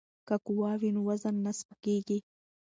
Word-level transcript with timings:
که 0.27 0.35
قوه 0.45 0.71
وي 0.79 0.89
نو 0.95 1.01
وزن 1.09 1.35
نه 1.45 1.51
سپکیږي. 1.59 2.19